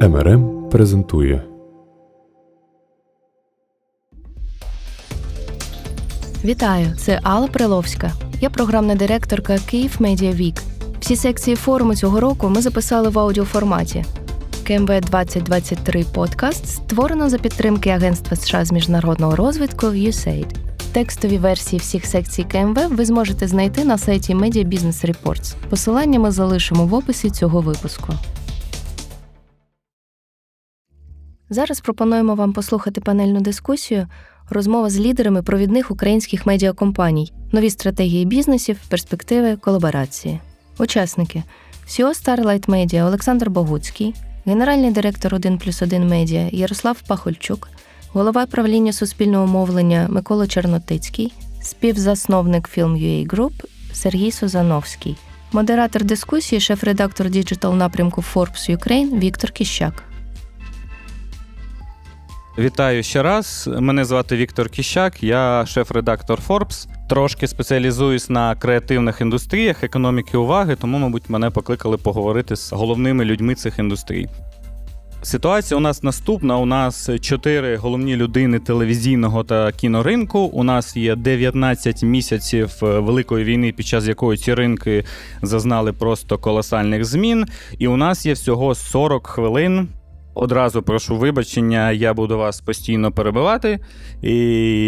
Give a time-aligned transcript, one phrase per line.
[0.00, 1.42] МРМ презентує.
[6.44, 8.12] Вітаю, це Алла Приловська.
[8.40, 10.54] Я програмна директорка Київ Медіа Вік.
[11.00, 14.04] Всі секції форуму цього року ми записали в аудіоформаті.
[14.66, 20.54] КМВ 2023 подкаст створено за підтримки Агентства США з міжнародного розвитку USAID.
[20.92, 25.54] Текстові версії всіх секцій КМВ ви зможете знайти на сайті Media Business Reports.
[25.70, 28.14] Посилання ми залишимо в описі цього випуску.
[31.50, 34.06] Зараз пропонуємо вам послухати панельну дискусію,
[34.50, 40.40] розмова з лідерами провідних українських медіакомпаній, нові стратегії бізнесів, перспективи колаборації.
[40.78, 41.42] Учасники
[41.88, 44.14] CEO Starlight Media Олександр Богуцький,
[44.46, 47.68] генеральний директор 1 плюс 1 медіа Ярослав Пахольчук,
[48.12, 55.16] голова правління суспільного мовлення Микола Чернотицький, співзасновник Film.ua Group Сергій Сузановський,
[55.52, 60.07] модератор дискусії, шеф-редактор digital напрямку Forbes Ukraine Віктор Кіщак.
[62.58, 63.70] Вітаю ще раз.
[63.80, 66.88] Мене звати Віктор Кіщак, я шеф-редактор Forbes.
[67.08, 73.54] Трошки спеціалізуюсь на креативних індустріях, економіки уваги, тому, мабуть, мене покликали поговорити з головними людьми
[73.54, 74.28] цих індустрій.
[75.22, 76.58] Ситуація у нас наступна.
[76.58, 80.38] У нас чотири головні людини телевізійного та кіноринку.
[80.38, 85.04] У нас є 19 місяців великої війни, під час якої ці ринки
[85.42, 87.46] зазнали просто колосальних змін.
[87.78, 89.88] І у нас є всього 40 хвилин
[90.40, 93.78] Одразу прошу вибачення, я буду вас постійно перебивати,
[94.22, 94.36] і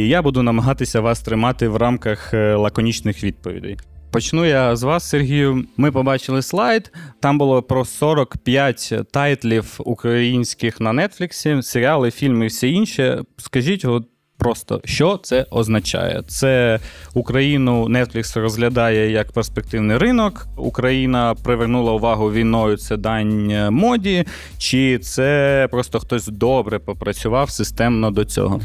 [0.08, 3.76] я буду намагатися вас тримати в рамках е, лаконічних відповідей.
[4.10, 5.64] Почну я з вас, Сергію.
[5.76, 6.92] Ми побачили слайд.
[7.20, 13.22] Там було про 45 тайтлів українських на Нетфліксі, серіали, фільми і все інше.
[13.36, 14.08] Скажіть, от
[14.40, 16.22] Просто що це означає?
[16.26, 16.78] Це
[17.14, 20.46] Україну Netflix розглядає як перспективний ринок.
[20.56, 22.76] Україна привернула увагу війною.
[22.76, 24.24] Це дань моді,
[24.58, 28.60] чи це просто хтось добре попрацював системно до цього?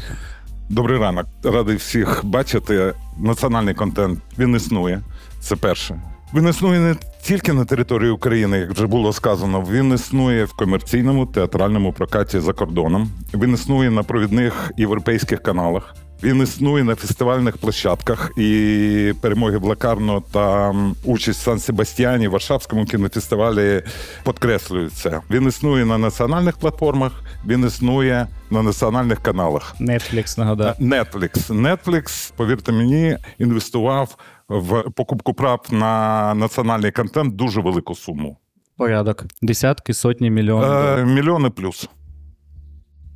[0.68, 1.26] Добрий ранок.
[1.44, 2.94] Радий всіх бачити.
[3.18, 5.02] Національний контент він існує.
[5.40, 6.00] Це перше.
[6.36, 9.64] Він існує не тільки на території України, як вже було сказано.
[9.70, 13.10] Він існує в комерційному театральному прокаті за кордоном.
[13.34, 15.94] Він існує на провідних європейських каналах.
[16.22, 23.82] Він існує на фестивальних площадках і перемоги Блакарно та участь в Сан Себастьяні, Варшавському кінофестивалі
[24.24, 25.20] підкреслюють це.
[25.30, 27.12] Він існує на національних платформах,
[27.46, 29.76] він існує на національних каналах.
[29.80, 30.74] Netflix, нагадаю.
[30.80, 31.48] Netflix.
[31.48, 34.16] Netflix, повірте мені, інвестував
[34.48, 38.38] в покупку прав на національний контент дуже велику суму.
[38.76, 39.24] Порядок.
[39.42, 40.70] Десятки, сотні мільйонів.
[40.72, 41.88] Е, Мільйони плюс.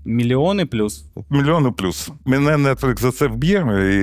[0.04, 1.04] Мільйони плюс.
[1.30, 2.10] Мільйони плюс.
[2.24, 3.58] Мене Netflix за це вб'є,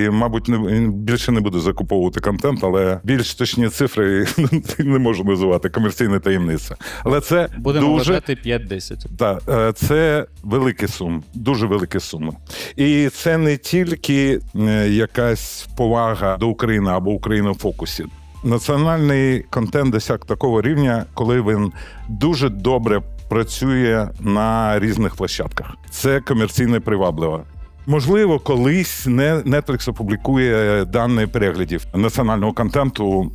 [0.06, 4.28] і, мабуть, не більше не буде закуповувати контент, але більш точні цифри
[4.80, 6.76] не можу називати комерційна таємниця.
[7.04, 8.12] Але це будемо дуже...
[8.12, 9.06] вважати 5-10.
[9.18, 12.34] Так, е, це великі суми, дуже великі суми.
[12.76, 18.06] І це не тільки е, якась повага до України або Україна в фокусі.
[18.44, 21.72] Національний контент досяг такого рівня, коли він
[22.10, 25.68] дуже добре працює на різних площадках.
[25.90, 27.44] Це комерційно привабливо.
[27.86, 33.32] Можливо, колись Netflix опублікує дані переглядів національного контенту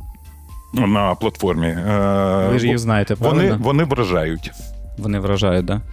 [0.73, 1.67] на платформі.
[1.67, 3.41] Е, Ви ж їх знаєте, правильно?
[3.43, 4.51] Вони вони вражають.
[4.97, 5.77] Вони вражають, так?
[5.79, 5.85] Да?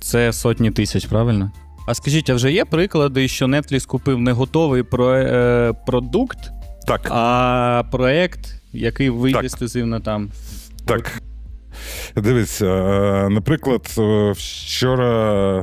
[0.00, 1.50] Це сотні тисяч, правильно?
[1.86, 6.38] А скажіть, а вже є приклади, що Netflix купив не готовий про, е, продукт,
[6.86, 7.00] так.
[7.10, 8.40] а проект,
[8.72, 10.30] який вийде ексклюзивно там?
[10.86, 11.22] Так.
[12.16, 15.58] Дивіться, е, наприклад, е, вчора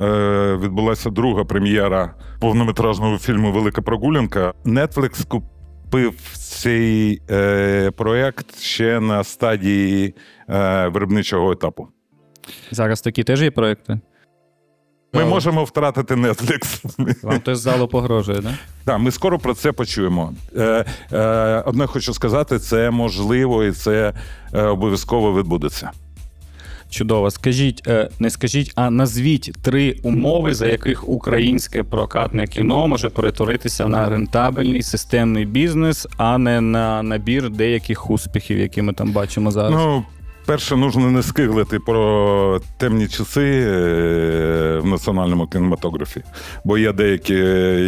[0.00, 4.54] е, відбулася друга прем'єра повнометражного фільму Велика прогулянка.
[4.64, 7.22] Netflix купив цей
[7.96, 10.14] проєкт ще на стадії
[10.88, 11.88] виробничого етапу.
[12.70, 14.00] Зараз такі теж є проекти?
[15.14, 16.84] Ми можемо втратити Netflix.
[17.22, 18.52] Вам хтось з залу погрожує, так?
[18.84, 20.32] Так, ми скоро про це почуємо.
[20.56, 24.12] Е, е, Одне хочу сказати, це можливо і це
[24.52, 25.90] е, обов'язково відбудеться.
[26.90, 27.30] Чудово.
[27.30, 33.88] Скажіть, е, не скажіть, а назвіть три умови, за яких українське прокатне кіно може перетворитися
[33.88, 39.72] на рентабельний системний бізнес, а не на набір деяких успіхів, які ми там бачимо зараз.
[39.72, 40.04] Ну,
[40.46, 46.22] Перше, нужно не скиглити про темні часи е, в національному кінематографі,
[46.64, 47.34] бо є деякі,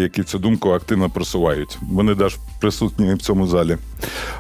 [0.03, 1.79] які цю думку активно просувають.
[1.83, 3.77] Вони навіть присутні в цьому залі.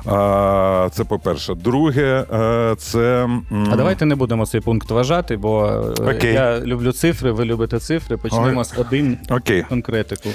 [0.06, 1.54] А, Це по-перше.
[1.54, 3.28] Друге, е, це.
[3.72, 5.66] А давайте не будемо цей пункт вважати, бо
[6.00, 6.34] е, Окей.
[6.34, 8.16] я люблю цифри, ви любите цифри.
[8.16, 8.64] Почнемо Ой.
[8.64, 9.62] з один Окей.
[9.68, 10.28] конкретику.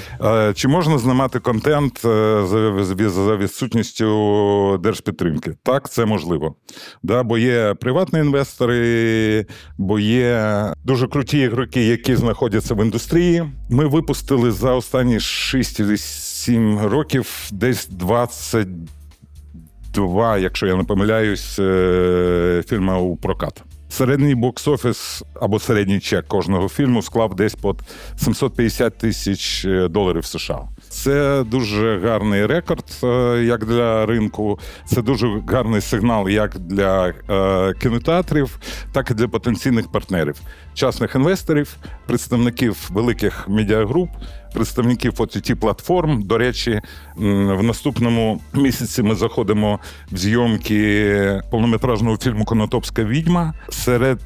[0.54, 5.54] Чи можна знімати контент за відсутністю держпідтримки?
[5.62, 6.54] Так, це можливо.
[7.02, 9.46] Да, Бо є є приватні інвестори,
[9.78, 13.44] бо є дуже круті ігроки, які знаходяться в індустрії.
[13.70, 23.16] Ми випустили за останні 6-7 років десь 22, якщо я не помиляюсь, е, фільми у
[23.16, 23.62] прокат.
[23.88, 27.76] Середній бокс-офіс або середній чек кожного фільму склав десь по
[28.16, 30.68] 750 тисяч е, доларів США.
[30.90, 33.06] Це дуже гарний рекорд, е,
[33.44, 34.58] як для ринку.
[34.84, 38.58] Це дуже гарний сигнал, як для е, кінотеатрів,
[38.92, 40.36] так і для потенційних партнерів,
[40.74, 41.76] частних інвесторів,
[42.06, 44.10] представників великих медіагруп,
[44.54, 46.22] представників ott платформ.
[46.22, 46.80] До речі,
[47.16, 49.80] в наступному місяці ми заходимо
[50.12, 54.20] в зйомки повнометражного фільму Конотопська відьма серед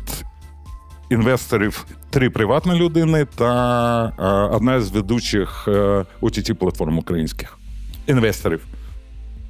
[1.14, 7.58] інвесторів три приватні людини та е, одна з ведучих е, OTT платформ українських
[8.06, 8.66] інвесторів.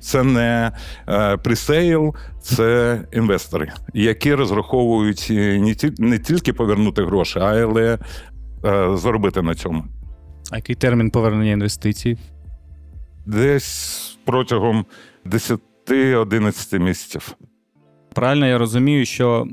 [0.00, 0.72] Це не
[1.08, 7.98] е, presale, це інвестори, які розраховують не, ті, не тільки повернути гроші, але
[8.64, 9.84] е, заробити на цьому.
[10.50, 12.18] А який термін повернення інвестицій?
[13.26, 14.86] Десь протягом
[15.86, 17.34] 10-11 місяців.
[18.14, 19.46] Правильно я розумію, що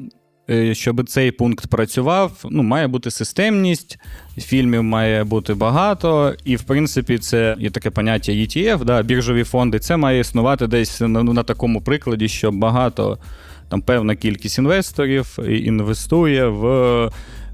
[0.71, 3.99] щоб цей пункт працював, ну, має бути системність,
[4.37, 9.79] фільмів має бути багато, і, в принципі, це є таке поняття ETF, да, біржові фонди.
[9.79, 13.17] Це має існувати десь на, ну, на такому прикладі, що багато,
[13.69, 16.65] там певна кількість інвесторів інвестує в,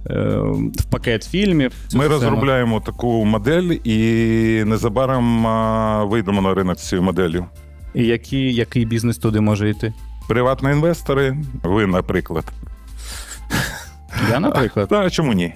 [0.10, 0.38] е,
[0.80, 1.72] в пакет фільмів.
[1.83, 2.10] Ми систему.
[2.10, 3.98] розробляємо таку модель і
[4.66, 5.44] незабаром
[6.10, 7.45] вийдемо на ринок з цією моделлю.
[7.94, 9.94] І які, який бізнес туди може йти?
[10.28, 12.45] Приватні інвестори, ви, наприклад.
[14.31, 14.91] Я, наприклад.
[14.91, 15.53] А чому ні?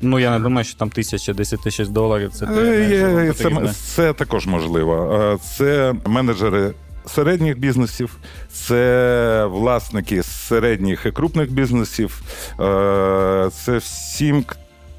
[0.00, 3.72] Ну, я не думаю, що там тисяча, десять тисяч доларів це, те, Е, є- Це,
[3.72, 5.20] це також можливо.
[5.34, 6.72] Е, Це менеджери
[7.06, 8.16] середніх бізнесів,
[8.52, 12.22] це власники середніх і крупних бізнесів,
[12.60, 14.44] е, це всім,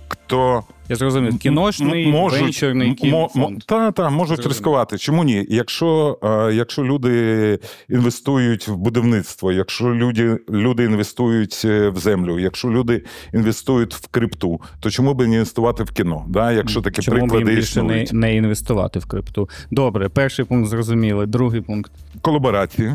[0.08, 3.10] хто Я зрозумів, кіношний, можуть- венчурний м- кін...
[3.10, 3.64] мо- мо- фонд.
[3.66, 4.50] Та, та, можуть Зрозуміло.
[4.50, 4.98] ризикувати.
[4.98, 5.46] Чому ні?
[5.50, 7.60] Якщо, е, якщо люди
[7.90, 13.04] інвестують в будівництво, якщо люди, люди інвестують е, в землю, якщо люди
[13.34, 16.26] інвестують в крипту, то чому би не інвестувати в кіно?
[16.28, 16.52] Да?
[16.52, 19.50] Якщо такі Чому приклади більше не, не інвестувати в крипту?
[19.72, 21.92] Добре, перший пункт зрозуміли, другий пункт.
[22.22, 22.94] Колаборації.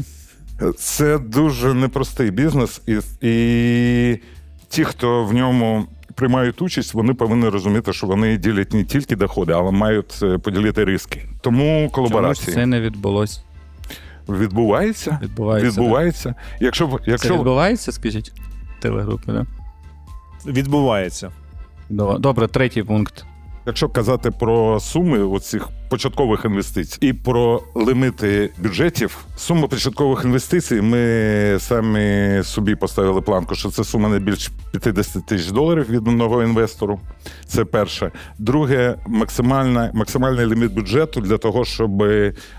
[0.79, 4.19] Це дуже непростий бізнес, і, і
[4.69, 9.53] ті, хто в ньому приймають участь, вони повинні розуміти, що вони ділять не тільки доходи,
[9.53, 11.29] але мають е, поділити риски.
[11.41, 13.41] Тому Чому це не відбулося?
[14.29, 15.19] відбувається.
[15.23, 15.69] Відбувається.
[15.69, 16.35] Відбувається.
[16.61, 17.29] Якщо, якщо...
[17.29, 18.33] Це відбувається, скажіть?
[18.81, 19.47] Телегрупи, да?
[20.47, 21.31] Відбувається.
[22.19, 23.25] Добре, третій пункт.
[23.67, 31.57] Якщо казати про суми оцих початкових інвестицій і про лимити бюджетів, сума початкових інвестицій, ми
[31.61, 37.01] самі собі поставили планку, що це сума не більш 50 тисяч доларів від одного інвестору.
[37.47, 38.11] Це перше.
[38.39, 42.05] Друге, максимальна, максимальний ліміт бюджету для того, щоб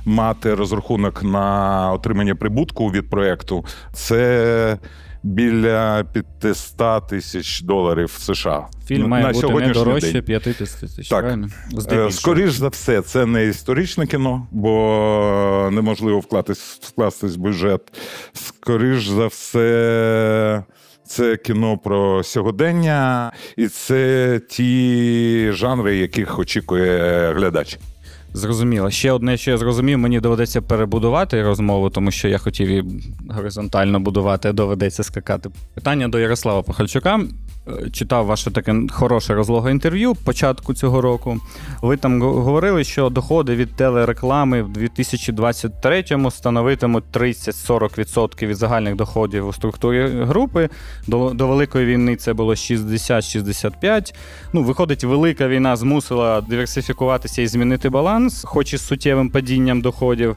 [0.06, 3.66] мати розрахунок на отримання прибутку від проекту.
[3.94, 4.78] Це
[5.26, 6.04] біля
[6.40, 8.68] 500 тисяч доларів США.
[8.88, 10.24] Фільм має на бути не дорожче день.
[10.24, 11.10] 50 тисяч.
[11.10, 11.22] Так.
[11.22, 11.48] правильно?
[11.48, 12.12] Е, Здебільшого.
[12.12, 17.82] Скоріш за все, це не історичне кіно, бо неможливо вкластись, вкластись в бюджет.
[18.34, 20.64] Скоріш за все,
[21.06, 27.80] це кіно про сьогодення, і це ті жанри, яких очікує глядач.
[28.36, 28.92] Зрозуміло.
[28.92, 32.84] Ще одне, що я зрозумів, мені доведеться перебудувати розмову, тому що я хотів її
[33.30, 35.50] горизонтально будувати, доведеться скакати.
[35.74, 37.20] Питання до Ярослава Пахальчука.
[37.68, 41.38] Е, Читав ваше таке хороше розлоге інтерв'ю початку цього року.
[41.82, 49.48] Ви там го- говорили, що доходи від телереклами в 2023-му становитимуть 30-40% від загальних доходів
[49.48, 50.70] у структурі групи.
[51.08, 54.14] До, до Великої війни це було 60-65.
[54.54, 60.36] Ну, виходить, велика війна змусила диверсифікуватися і змінити баланс, хоч і з суттєвим падінням доходів.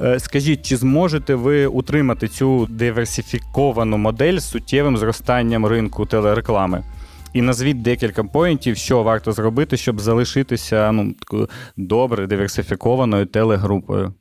[0.00, 6.84] Е, Скажіть, чи зможете ви утримати цю диверсифіковану модель з суттєвим зростанням ринку телереклами?
[7.32, 14.14] І назвіть декілька поінтів, що варто зробити, щоб залишитися ну, такою добре диверсифікованою телегрупою,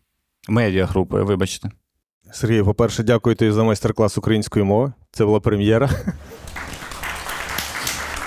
[0.50, 1.70] медіагрупою, вибачте.
[2.34, 4.94] Сергій, по-перше, дякую тобі за майстер-клас української мови.
[5.12, 5.90] Це була прем'єра.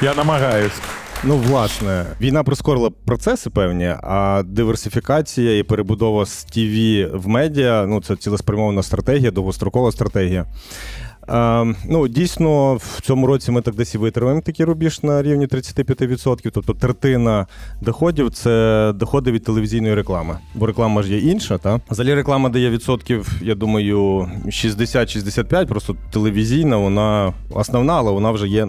[0.02, 0.80] Я намагаюсь.
[1.26, 8.02] Ну, власне, війна прискорила процеси певні, а диверсифікація і перебудова з ТВ в медіа ну
[8.02, 10.46] це цілеспрямована стратегія, довгострокова стратегія.
[11.28, 15.46] Е, ну, дійсно, в цьому році ми так десь і витримаємо такий рубіж на рівні
[15.46, 16.50] 35%.
[16.52, 17.46] Тобто третина
[17.80, 20.38] доходів це доходи від телевізійної реклами.
[20.54, 21.58] Бо реклама ж є інша.
[21.58, 21.80] Та?
[21.90, 25.66] Взагалі реклама дає відсотків, я думаю, 60-65%.
[25.66, 28.68] Просто телевізійна, вона основна, але вона вже є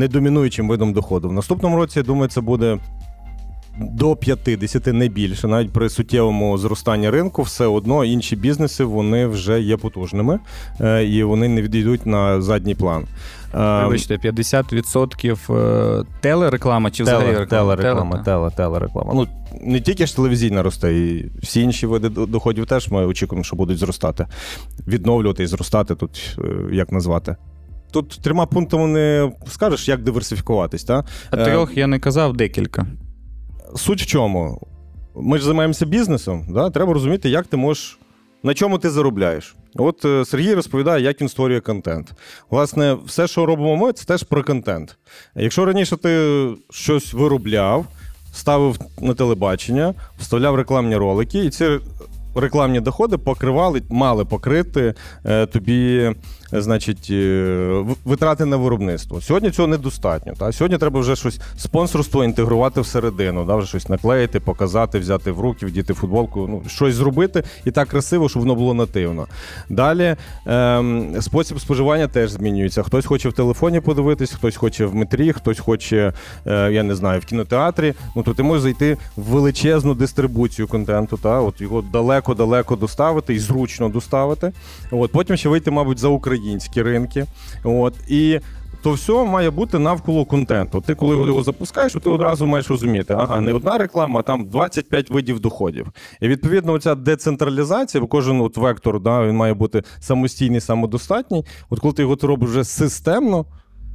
[0.00, 1.28] недомінуючим видом доходу.
[1.28, 2.78] В наступному році, я думаю, це буде.
[3.82, 9.60] До 50, не більше, навіть при суттєвому зростанні ринку, все одно інші бізнеси вони вже
[9.60, 10.38] є потужними
[10.80, 13.04] е, і вони не відійдуть на задній план.
[13.54, 17.76] Е, Вибачте, 50% е, телереклама чи взагалі Теле, реклама?
[17.76, 19.12] телереклама, Теле, теле, телереклама.
[19.14, 19.26] Ну
[19.62, 23.78] не тільки ж телевізійна росте, і всі інші види доходів теж ми очікуємо, що будуть
[23.78, 24.26] зростати,
[24.86, 26.38] відновлювати і зростати тут,
[26.72, 27.36] як назвати.
[27.90, 31.04] Тут трьома пунктами не скажеш, як диверсифікуватись, так?
[31.30, 32.86] А трьох я не казав декілька.
[33.76, 34.68] Суть в чому?
[35.14, 36.70] Ми ж займаємося бізнесом, да?
[36.70, 37.98] треба розуміти, як ти можеш.
[38.42, 39.56] На чому ти заробляєш?
[39.76, 42.12] От е, Сергій розповідає, як він створює контент.
[42.50, 44.98] Власне, все, що робимо ми, це теж про контент.
[45.34, 47.86] Якщо раніше ти щось виробляв,
[48.34, 51.68] ставив на телебачення, вставляв рекламні ролики, і ці
[52.34, 54.94] рекламні доходи покривали, мали покрити
[55.24, 56.14] е, тобі, е,
[56.52, 59.20] значить, е, витрати на виробництво.
[59.20, 60.32] Сьогодні цього недостатньо.
[60.38, 60.52] Та?
[60.52, 63.56] Сьогодні треба вже щось спонсорство інтегрувати всередину, да?
[63.56, 68.28] вже щось наклеїти, показати, взяти в руки, вдіти футболку, ну, щось зробити і так красиво,
[68.28, 69.26] щоб воно було нативно.
[69.68, 70.16] Далі
[70.46, 72.82] ем, спосіб споживання теж змінюється.
[72.82, 76.12] Хтось хоче в телефоні подивитись, хтось хоче в метрі, хтось хоче,
[76.46, 77.94] е, я не знаю, в кінотеатрі.
[78.16, 83.38] Ну то ти можеш зайти в величезну дистрибуцію контенту, та от його далеко-далеко доставити і
[83.38, 84.52] зручно доставити.
[84.90, 86.08] От потім ще вийти, мабуть, за
[86.40, 87.26] українські ринки.
[87.64, 88.40] От і.
[88.82, 90.80] То все має бути навколо контенту.
[90.80, 95.10] Ти, коли його запускаєш, ти одразу маєш розуміти, ага, не одна реклама, а там 25
[95.10, 95.86] видів доходів.
[96.20, 101.44] І відповідно, ця децентралізація, бо кожен от вектор да, він має бути самостійний, самодостатній.
[101.70, 103.46] От коли ти його робиш вже системно,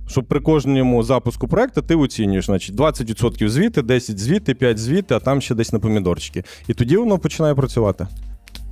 [0.07, 5.19] щоб при кожному запуску проекту ти оцінюєш, значить, 20% звіти, 10 звіти, 5 звіти, а
[5.19, 6.43] там ще десь на помідорчики.
[6.67, 8.07] І тоді воно починає працювати.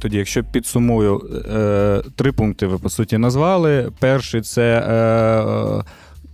[0.04, 1.22] Тоді, якщо підсумую,
[1.56, 3.92] е, три пункти ви по суті назвали.
[4.00, 5.84] Перший це е,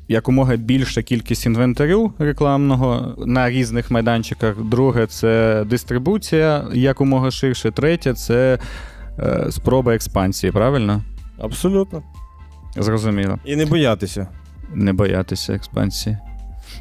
[0.07, 4.63] якомога більша кількість інвентарю рекламного на різних майданчиках.
[4.63, 7.71] Друге це дистрибуція якомога ширше.
[7.71, 8.59] Третє це
[9.19, 10.51] е, спроба експансії.
[10.51, 11.03] Правильно?
[11.39, 12.03] Абсолютно.
[12.77, 13.39] Зрозуміло.
[13.45, 14.27] І не боятися.
[14.73, 16.17] Не боятися експансії.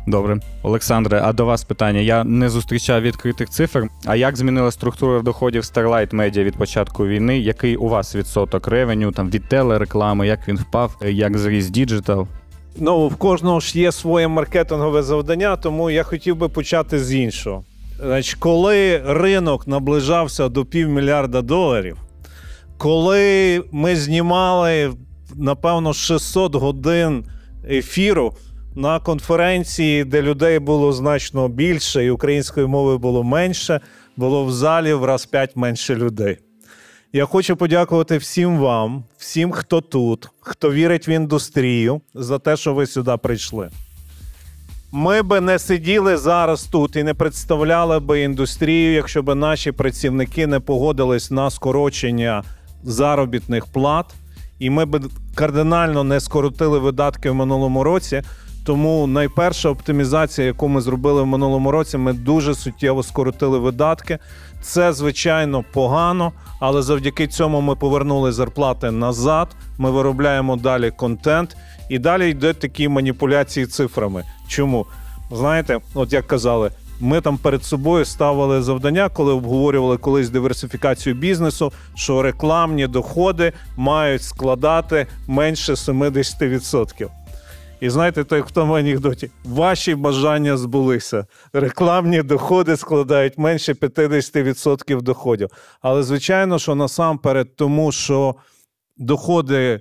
[0.07, 2.01] Добре, Олександре, а до вас питання.
[2.01, 3.89] Я не зустрічав відкритих цифр.
[4.07, 7.39] А як змінила структура доходів Starlight Media від початку війни?
[7.39, 10.27] Який у вас відсоток revenue там від телереклами?
[10.27, 10.97] Як він впав?
[11.03, 12.29] Як зріс digital?
[12.77, 17.65] Ну, в кожного ж є своє маркетингове завдання, тому я хотів би почати з іншого.
[18.01, 21.97] Значить, коли ринок наближався до півмільярда доларів,
[22.77, 24.93] коли ми знімали,
[25.35, 27.25] напевно, 600 годин
[27.71, 28.35] ефіру
[28.79, 33.81] на конференції, де людей було значно більше, і української мови було менше,
[34.17, 36.39] було в залі в раз п'ять менше людей.
[37.13, 42.75] Я хочу подякувати всім вам, всім, хто тут, хто вірить в індустрію, за те, що
[42.75, 43.71] ви сюди прийшли.
[44.93, 50.47] Ми би не сиділи зараз тут і не представляли би індустрію, якщо б наші працівники
[50.47, 52.43] не погодились на скорочення
[52.83, 54.15] заробітних плат,
[54.59, 55.01] і ми б
[55.35, 58.23] кардинально не скоротили видатки в минулому році.
[58.69, 64.19] Тому найперша оптимізація, яку ми зробили в минулому році, ми дуже суттєво скоротили видатки.
[64.63, 69.49] Це звичайно погано, але завдяки цьому ми повернули зарплати назад.
[69.79, 71.57] Ми виробляємо далі контент,
[71.89, 74.25] і далі йдуть такі маніпуляції цифрами.
[74.49, 74.87] Чому?
[75.31, 76.71] Знаєте, от як казали,
[77.01, 84.23] ми там перед собою ставили завдання, коли обговорювали колись диверсифікацію бізнесу, що рекламні доходи мають
[84.23, 87.09] складати менше 70%.
[87.81, 91.27] І знаєте, той, хто в анекдоті, ваші бажання збулися.
[91.53, 95.49] Рекламні доходи складають менше 50% доходів.
[95.81, 98.35] Але звичайно, що насамперед, тому що
[98.97, 99.81] доходи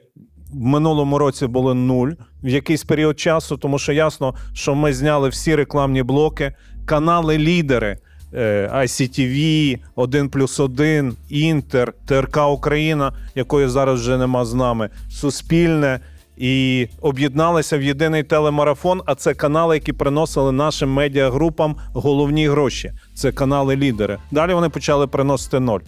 [0.53, 2.11] в минулому році були нуль
[2.43, 7.97] в якийсь період часу, тому що ясно, що ми зняли всі рекламні блоки, канали-лідери.
[8.33, 15.99] е, ICTV, 1 плюс 1, Інтер, ТРК Україна, якої зараз вже нема з нами, Суспільне,
[16.38, 19.01] і об'єдналися в єдиний телемарафон.
[19.06, 22.91] А це канали, які приносили нашим медіагрупам головні гроші.
[23.13, 24.17] Це канали-лідери.
[24.32, 25.79] Далі вони почали приносити ноль.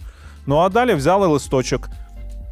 [0.46, 1.88] Ну а далі взяли листочок,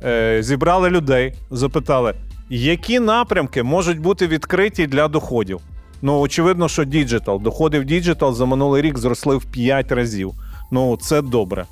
[0.05, 2.15] е, зібрали людей, запитали,
[2.51, 5.61] які напрямки можуть бути відкриті для доходів.
[6.03, 7.43] Ну, очевидно, що digital.
[7.43, 10.33] Доходи в digital за минулий рік зросли в 5 разів.
[10.71, 11.65] Ну, це добре.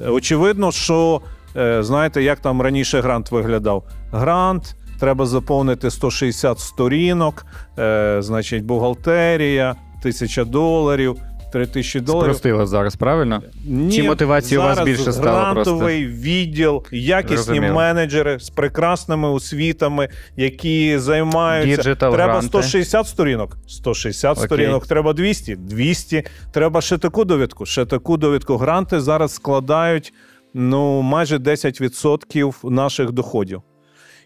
[0.00, 1.20] Е, Очевидно, що
[1.56, 3.84] е, знаєте, як там раніше грант виглядав?
[4.12, 7.46] Грант треба заповнити 160 сторінок,
[7.78, 11.16] е, значить, бухгалтерія, тисяча доларів.
[11.52, 12.22] 3 тисячі доларів.
[12.24, 13.42] Спростили зараз, правильно?
[13.66, 17.74] Ні, Чи мотивації у вас більше стало грантовий відділ, якісні Зрозуміло.
[17.74, 21.76] менеджери з прекрасними освітами, які займаються.
[21.76, 22.46] Digital треба гранти.
[22.46, 23.56] 160 сторінок.
[23.66, 24.46] 160 Окей.
[24.46, 24.86] сторінок.
[24.86, 25.56] Треба 200.
[25.56, 26.24] 200.
[26.52, 27.66] Треба ще таку довідку.
[27.66, 28.56] Ще таку довідку.
[28.56, 30.12] Гранти зараз складають
[30.54, 33.62] ну майже 10% наших доходів.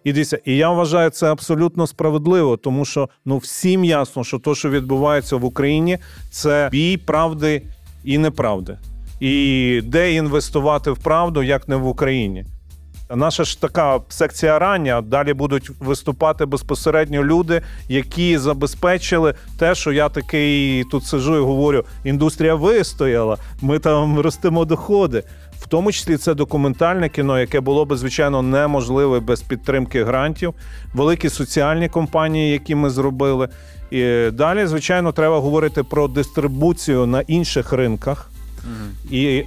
[0.04, 4.54] І дивіться, і я вважаю це абсолютно справедливо, тому що ну всім ясно, що те,
[4.54, 5.98] що відбувається в Україні,
[6.30, 7.62] це бій правди
[8.04, 8.78] і неправди.
[9.20, 12.44] І де інвестувати в правду, як не в Україні.
[13.14, 15.00] Наша ж така секція рання.
[15.00, 21.84] Далі будуть виступати безпосередньо люди, які забезпечили те, що я такий тут сижу і говорю:
[22.04, 25.22] індустрія вистояла, ми там ростимо доходи.
[25.62, 30.54] В тому числі це документальне кіно, яке було би звичайно неможливе без підтримки грантів,
[30.94, 33.48] великі соціальні компанії, які ми зробили.
[33.90, 38.30] І далі, звичайно, треба говорити про дистрибуцію на інших ринках.
[39.10, 39.44] І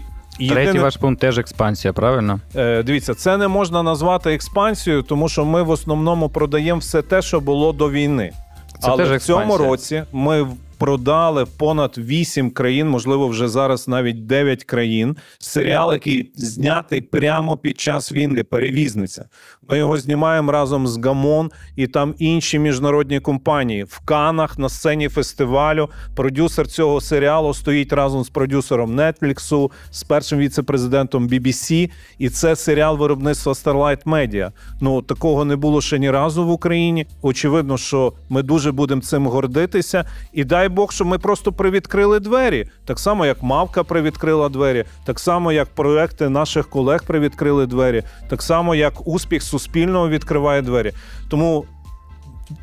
[0.50, 2.40] Третій ваш пункт теж експансія, правильно?
[2.56, 7.22] Е, Дивіться, це не можна назвати експансією, тому що ми в основному продаємо все те,
[7.22, 8.32] що було до війни.
[8.80, 13.88] Це Але теж в цьому році ми в- продали понад 8 країн, можливо, вже зараз
[13.88, 15.16] навіть 9 країн.
[15.40, 19.26] Серіал, який знятий прямо під час війни, перевізниця.
[19.70, 23.84] Ми його знімаємо разом з Гамон і там інші міжнародні компанії.
[23.84, 30.40] В Канах на сцені фестивалю продюсер цього серіалу стоїть разом з продюсером Netflix, з першим
[30.40, 31.92] віце-президентом BBC.
[32.18, 34.52] І це серіал виробництва Starlight Media.
[34.82, 37.08] Ну такого не було ще ні разу в Україні.
[37.22, 40.06] Очевидно, що ми дуже будемо цим гордитися.
[40.34, 42.66] І дай Бог, що ми просто привідкрили двері.
[42.86, 48.42] Так само, як Мавка привідкрила двері, так само, як проекти наших колег привідкрили двері, так
[48.42, 50.92] само, як успіх суспільного відкриває двері.
[51.30, 51.66] Тому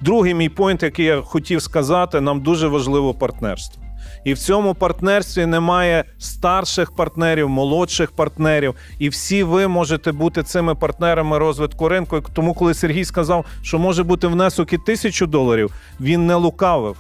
[0.01, 3.83] другий мій поінт, який я хотів сказати, нам дуже важливо партнерство.
[4.25, 10.75] І в цьому партнерстві немає старших партнерів, молодших партнерів, і всі ви можете бути цими
[10.75, 12.21] партнерами розвитку ринку.
[12.33, 16.97] Тому, коли Сергій сказав, що може бути внесок і тисячу доларів, він не лукавив.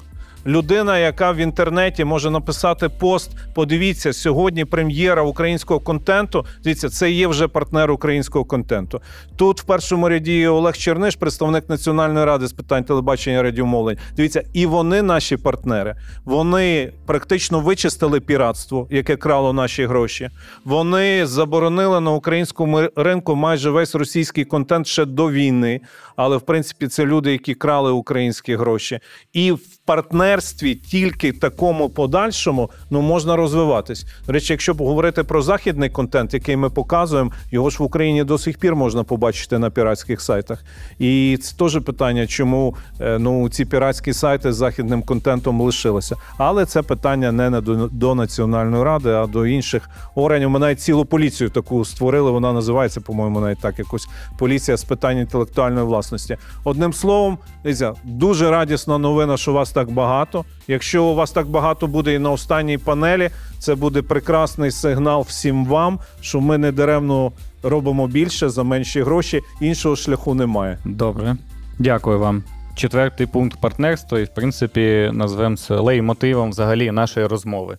[0.46, 6.46] Людина, яка в інтернеті може написати пост, подивіться, сьогодні прем'єра українського контенту.
[6.64, 9.00] Дивіться, це є вже партнер українського контенту.
[9.36, 13.98] Тут в першому ряді Олег Черниш, представник Національної ради з питань телебачення і радіомовлень.
[14.16, 15.96] Дивіться, і вони наші партнери.
[16.24, 20.28] Вони практично вичистили піратство, яке крало наші гроші.
[20.64, 25.80] Вони заборонили на українському ринку майже весь російський контент ще до війни.
[26.16, 29.00] Але в принципі це люди, які крали українські гроші,
[29.32, 34.06] і в партнерстві тільки такому подальшому ну можна розвиватись.
[34.26, 38.38] До речі, якщо говорити про західний контент, який ми показуємо, його ж в Україні до
[38.38, 40.64] сих пір можна побачити на піратських сайтах.
[40.98, 46.16] І це теж питання, чому е, ну ці піратські сайти з західним контентом лишилися.
[46.38, 50.50] Але це питання не до, національної ради, а до інших органів.
[50.50, 52.30] Ми навіть цілу поліцію таку створили.
[52.30, 56.36] Вона називається, по-моєму, навіть так якось поліція з питань інтелектуальної власності.
[56.64, 60.44] Одним словом, дивіться, дуже радісна новина, що вас так багато.
[60.68, 65.66] Якщо у вас так багато буде і на останній панелі, це буде прекрасний сигнал всім
[65.66, 67.32] вам, що ми не даремно
[67.62, 69.40] робимо більше за менші гроші.
[69.60, 70.78] Іншого шляху немає.
[70.84, 71.36] Добре.
[71.78, 72.44] Дякую вам.
[72.74, 77.78] Четвертий пункт партнерства, і в принципі назвемо це лейтмотивом взагалі нашої розмови.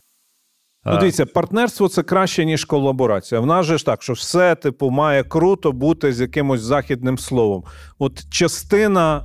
[0.86, 3.42] Ну, дивіться, партнерство це краще, ніж колаборація.
[3.42, 7.64] В нас же ж так, що все, типу, має круто бути з якимось західним словом.
[8.00, 9.22] От частина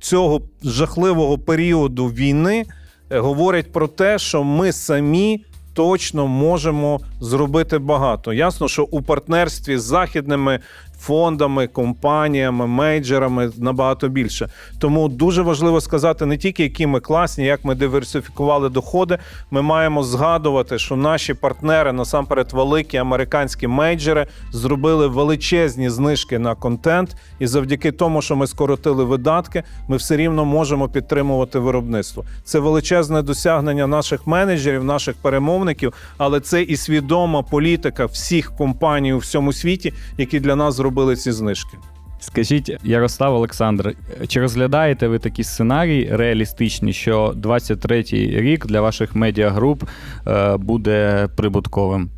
[0.00, 2.64] цього жахливого періоду війни
[3.10, 5.44] говорять про те, що ми самі.
[5.74, 8.32] Точно можемо зробити багато.
[8.32, 10.60] Ясно, що у партнерстві з західними
[11.00, 14.48] фондами, компаніями, мейджерами набагато більше.
[14.78, 19.18] Тому дуже важливо сказати не тільки, які ми класні, як ми диверсифікували доходи.
[19.50, 27.16] Ми маємо згадувати, що наші партнери, насамперед, великі американські мейджери, зробили величезні знижки на контент,
[27.38, 32.24] і завдяки тому, що ми скоротили видатки, ми все рівно можемо підтримувати виробництво.
[32.44, 39.18] Це величезне досягнення наших менеджерів, наших перемовників, але це і свідома політика всіх компаній у
[39.18, 41.76] всьому світі, які для нас зробили ці знижки.
[42.20, 43.94] Скажіть, Ярослав Олександр,
[44.28, 49.84] чи розглядаєте ви такі сценарії реалістичні, що 23-й рік для ваших медіагруп
[50.26, 52.10] е, буде прибутковим?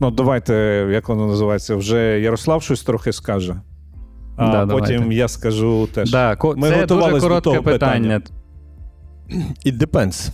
[0.00, 0.54] Ну, давайте,
[0.92, 3.56] як воно називається, вже Ярослав щось трохи скаже.
[4.36, 5.14] А Да, потім давайте.
[5.14, 6.10] я скажу теж.
[6.10, 8.20] Да, ко- Ми це дуже до коротке того питання.
[8.20, 8.20] питання.
[9.66, 10.30] It depends.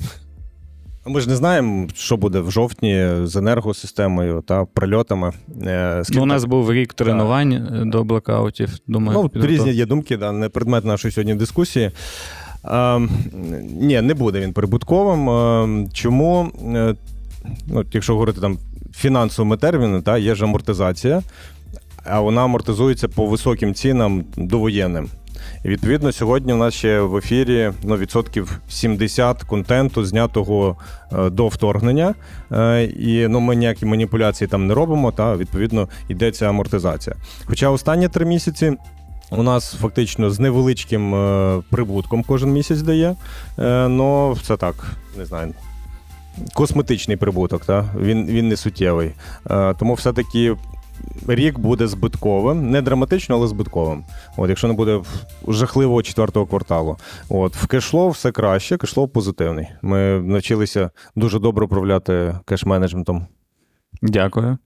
[1.06, 5.32] Ми ж не знаємо, що буде в жовтні з енергосистемою та прильотами.
[5.66, 8.70] Е, Ну, у нас був рік тренувань е, до блокаутів.
[8.86, 11.90] Думаю, Ну, різні є думки, да, не предмет нашої сьогодні дискусії.
[12.64, 12.98] Е,
[13.80, 15.30] ні, не буде він прибутковим.
[15.30, 16.48] Е, чому?
[16.74, 16.94] Е,
[17.66, 18.58] ну, якщо говорити там
[18.94, 21.22] фінансовими термінами, та, є ж амортизація,
[22.04, 25.08] а вона амортизується по високим цінам довоєнним.
[25.64, 30.76] І відповідно, сьогодні у нас ще в ефірі ну, відсотків 70 контенту, знятого
[31.12, 32.14] е, до вторгнення.
[32.52, 37.16] Е, і ну, ми ніякі маніпуляції там не робимо, та відповідно йдеться амортизація.
[37.44, 38.76] Хоча останні три місяці.
[39.32, 43.16] У нас фактично з невеличким е, прибутком кожен місяць дає.
[43.88, 44.74] Ну, це так,
[45.18, 45.54] не знаю.
[46.54, 47.94] Косметичний прибуток, та?
[48.00, 49.12] Він, він не суттєвий.
[49.78, 50.56] Тому все-таки
[51.28, 54.04] рік буде збитковим, не драматично, але збитковим.
[54.36, 55.00] От, якщо не буде
[55.48, 56.96] жахливого четвертого кварталу.
[57.28, 59.68] От, в кешло все краще, кешло позитивний.
[59.82, 63.26] Ми навчилися дуже добре управляти кеш-менеджментом.
[64.02, 64.58] Дякую.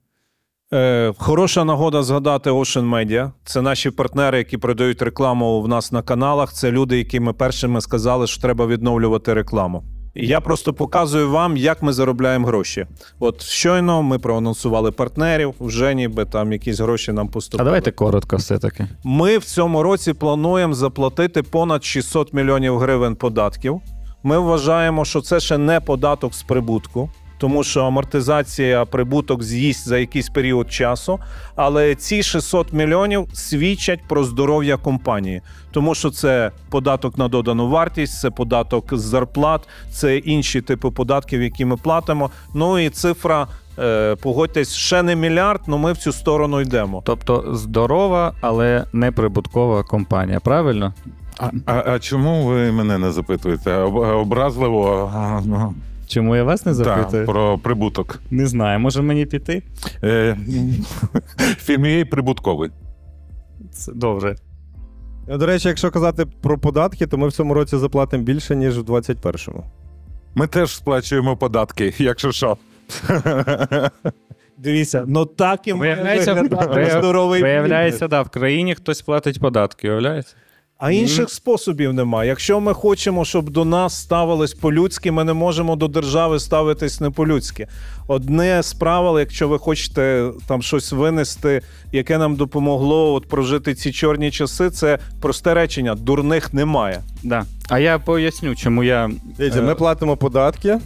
[0.73, 3.31] Е, хороша нагода згадати Ocean Media.
[3.43, 6.53] Це наші партнери, які продають рекламу в нас на каналах.
[6.53, 9.83] Це люди, які ми першими сказали, що треба відновлювати рекламу.
[10.15, 12.87] Я просто показую вам, як ми заробляємо гроші.
[13.19, 18.87] От щойно ми проанонсували партнерів, вже ніби там якісь гроші нам А давайте коротко все-таки.
[19.03, 23.81] Ми в цьому році плануємо заплатити понад 600 мільйонів гривень податків.
[24.23, 29.97] Ми вважаємо, що це ще не податок з прибутку, тому що амортизація прибуток з'їсть за
[29.97, 31.19] якийсь період часу.
[31.55, 38.19] Але ці 600 мільйонів свідчать про здоров'я компанії, тому що це податок на додану вартість,
[38.19, 42.29] це податок з зарплат, це інші типи податків, які ми платимо.
[42.53, 43.47] Ну і цифра.
[43.79, 47.01] е, Погодьтесь, ще не мільярд, але ми в цю сторону йдемо.
[47.05, 50.93] Тобто здорова, але не прибуткова компанія, правильно?
[51.39, 53.75] А, а, а чому ви мене не запитуєте?
[53.77, 55.73] Об- Образливо а, ну,
[56.15, 57.25] Чому я вас не запитую?
[57.25, 58.19] про прибуток.
[58.31, 59.63] Не знаю, може мені піти?
[60.03, 60.37] Е,
[61.37, 62.71] Фільм є прибутковий.
[63.71, 64.35] Це добре.
[65.27, 68.81] До речі, якщо казати про податки, то ми в цьому році заплатимо більше, ніж в
[68.81, 69.63] 2021-му.
[70.35, 72.57] Ми теж сплачуємо податки, якщо що.
[74.57, 79.89] Дивіться, ну так і Виявляється, виглядати вияв- здоровий Виявляється, да, в країні хтось платить податки,
[79.89, 80.29] уявляєте?
[80.77, 82.29] А інших способів немає.
[82.29, 87.09] Якщо ми хочемо, щоб до нас ставились по-людськи, ми не можемо до держави ставитись не
[87.09, 87.67] по-людськи.
[88.07, 91.61] Одне з правил, якщо ви хочете там щось винести,
[91.91, 97.01] яке нам допомогло от прожити ці чорні часи, це просте речення: дурних немає.
[97.23, 97.45] Да.
[97.69, 99.09] А я поясню, чому я.
[99.37, 100.79] Дивіться, е, ми платимо податки,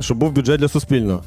[0.00, 1.22] щоб був бюджет для суспільного.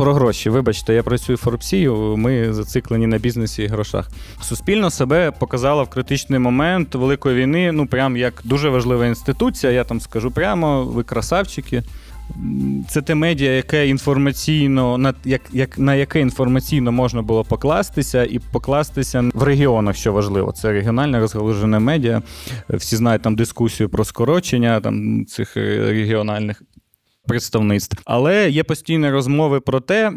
[0.00, 4.10] Про гроші, вибачте, я працюю в Форбсі, ми зациклені на бізнесі і грошах.
[4.42, 9.72] Суспільно себе показало в критичний момент великої війни, ну прям як дуже важлива інституція.
[9.72, 11.82] Я там скажу прямо, ви красавчики.
[12.88, 18.38] Це те медіа, яке інформаційно, на як, як на яке інформаційно можна було покластися, і
[18.38, 20.52] покластися в регіонах, що важливо.
[20.52, 22.22] Це регіональне розгалужене медіа.
[22.68, 26.62] Всі знають там дискусію про скорочення там цих е, регіональних
[27.30, 28.02] представництв.
[28.04, 30.12] Але є постійні розмови про те,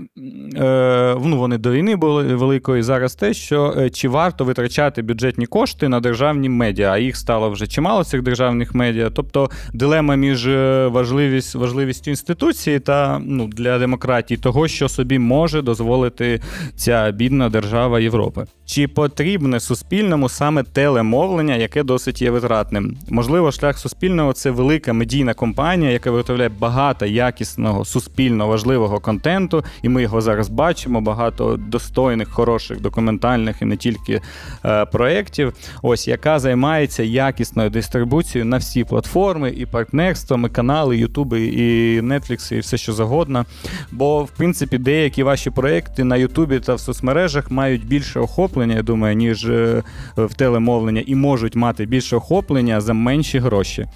[0.56, 5.46] е, ну вони до війни були великої зараз те, що е, чи варто витрачати бюджетні
[5.46, 9.10] кошти на державні медіа, а їх стало вже чимало цих державних медіа.
[9.10, 15.62] Тобто дилема між е, важливість, важливістю інституції та ну, для демократії того, що собі може
[15.62, 16.42] дозволити
[16.76, 18.46] ця бідна держава Європи.
[18.66, 22.98] Чи потрібне суспільному саме телемовлення, яке досить є витратним?
[23.10, 29.90] Можливо, шлях суспільного це велика медійна компанія, яка виготовляє багато якісного, суспільно важливого контенту, і
[29.90, 31.02] ми його зараз бачимо.
[31.02, 34.22] Багато достойних, хороших, документальних і не тільки
[34.66, 35.54] е, проєктів.
[35.82, 42.54] Ось яка займається якісною дистрибуцією на всі платформи, і партнерством, і канали, Ютуби, і Netflix,
[42.54, 43.46] і все що завгодно.
[43.92, 48.82] Бо, в принципі, деякі ваші проекти на Ютубі та в соцмережах мають більше охоплення, я
[48.84, 49.84] думаю, ніж е,
[50.18, 53.88] в телемовлення, і можуть мати більше охоплення за менші гроші.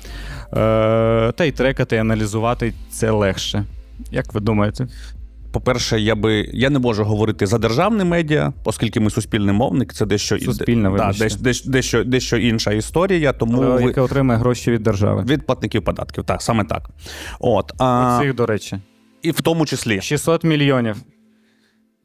[0.53, 3.65] Е, та й трекати, і аналізувати це легше.
[4.11, 4.87] Як ви думаєте?
[5.51, 10.05] По-перше, я би я не можу говорити за державне медіа, оскільки ми суспільний мовник, це
[10.05, 14.71] дещо Суспільне, да, дещо, дещо, дещо, дещо інша історія, тому Але ви, яке отримає гроші
[14.71, 15.23] від держави?
[15.27, 16.23] від платників податків.
[16.23, 16.89] Так, саме так.
[17.39, 18.79] От, а, Цих, до речі.
[19.21, 20.01] і в тому числі.
[20.01, 20.95] 600 мільйонів.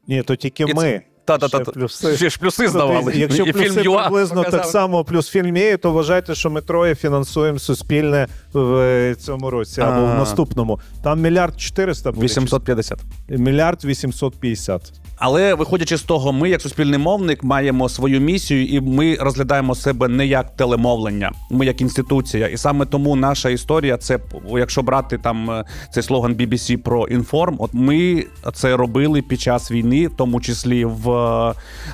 [0.07, 1.01] Ні, то тільки І ми.
[1.25, 1.57] Та-та-та.
[1.63, 2.15] Ще плюси.
[2.17, 3.13] Ще ж плюси здавали.
[3.15, 4.61] Якщо І плюси фільм «ЮА» приблизно показав.
[4.61, 9.81] так само, плюс фільм є, то вважайте, що ми троє фінансуємо суспільне в цьому році
[9.81, 10.79] або в наступному.
[11.03, 12.25] Там мільярд 400 буде.
[12.25, 12.99] 850.
[13.29, 14.93] чи- Мільярд 850.
[15.17, 20.07] Але виходячи з того, ми, як суспільний мовник, маємо свою місію, і ми розглядаємо себе
[20.07, 22.47] не як телемовлення, ми як інституція.
[22.47, 27.55] І саме тому наша історія це якщо брати там е, цей слоган BBC про інформ.
[27.59, 31.53] От ми це робили під час війни, в тому числі в е,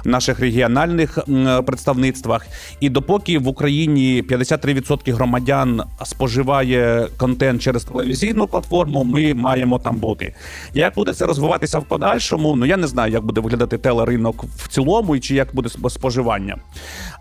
[0.10, 1.20] наших регіональних
[1.66, 2.48] представництвах.
[2.80, 10.34] І допоки в Україні 53% громадян споживає контент через телевізійну платформу, ми маємо там бути.
[10.74, 12.56] Як буде це розвиватися в подальшому?
[12.56, 16.58] Ну я не знаю, як буде виглядати телеринок в цілому, і чи як буде споживання.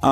[0.00, 0.08] А,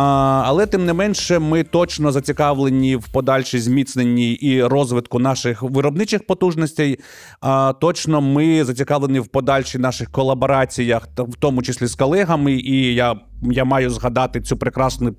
[0.47, 6.99] але тим не менше, ми точно зацікавлені в подальшій зміцненні і розвитку наших виробничих потужностей.
[7.41, 12.53] А, точно ми зацікавлені в подальшій наших колабораціях, в тому числі з колегами.
[12.53, 15.15] І я, я маю згадати цю прекрасну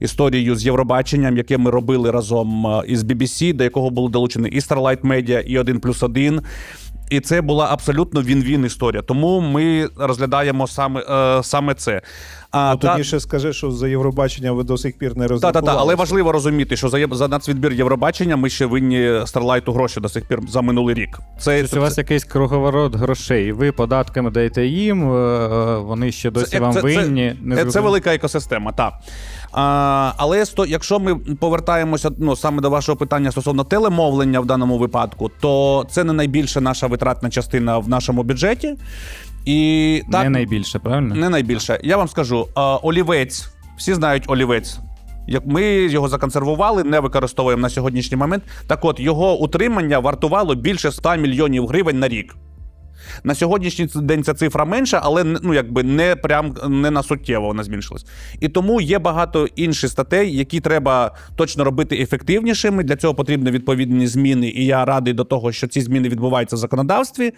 [0.00, 5.00] історію з Євробаченням, яке ми робили разом із BBC, до якого були долучені і Starlight
[5.00, 5.78] Media, і 1+,1.
[5.78, 6.40] плюс 1.
[7.10, 9.02] І це була абсолютно він-він історія.
[9.02, 12.02] Тому ми розглядаємо саме, е, саме це.
[12.50, 15.28] А, Ну, та- тоді ще скажи, що за Євробачення ви до сих пір не та,
[15.28, 15.66] та, розрахували.
[15.66, 20.08] та, але важливо розуміти, що за, за нацвідбір Євробачення ми ще винні Старлайту гроші до
[20.08, 21.18] сих пір за минулий рік.
[21.40, 23.52] Це, Тобто у вас якийсь круговорот грошей.
[23.52, 27.36] Ви податками даєте їм, е, вони ще досі Це- вам це- винні.
[27.38, 28.92] Це, не це, велика екосистема, так.
[29.52, 34.78] А, але сто- якщо ми повертаємося ну, саме до вашого питання стосовно телемовлення в даному
[34.78, 38.74] випадку, то це не найбільша наша витратна частина в нашому бюджеті.
[39.44, 41.14] І так, Не найбільше, правильно?
[41.14, 41.80] Не найбільше.
[41.82, 42.48] Я вам скажу:
[42.82, 43.48] олівець.
[43.78, 44.78] Всі знають олівець.
[45.28, 48.42] Як ми його законсервували, не використовуємо на сьогоднішній момент.
[48.66, 52.36] Так от його утримання вартувало більше 100 мільйонів гривень на рік.
[53.24, 57.62] На сьогоднішній день ця цифра менша, але ну якби не прям не на суттєво вона
[57.62, 58.06] зменшилась.
[58.40, 62.84] І тому є багато інших статей, які треба точно робити ефективнішими.
[62.84, 64.48] Для цього потрібні відповідні зміни.
[64.48, 67.32] І я радий до того, що ці зміни відбуваються в законодавстві.